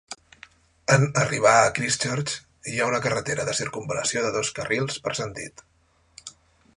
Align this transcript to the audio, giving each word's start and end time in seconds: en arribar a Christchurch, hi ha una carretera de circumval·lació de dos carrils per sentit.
en 0.95 1.03
arribar 1.23 1.51
a 1.65 1.73
Christchurch, 1.79 2.33
hi 2.71 2.79
ha 2.79 2.87
una 2.93 3.03
carretera 3.05 3.47
de 3.51 3.55
circumval·lació 3.59 4.23
de 4.29 4.35
dos 4.39 4.53
carrils 4.61 4.97
per 5.05 5.17
sentit. 5.23 5.65